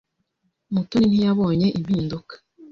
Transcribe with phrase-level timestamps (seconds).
[0.73, 2.33] Mutoni ntiyabonye impinduka.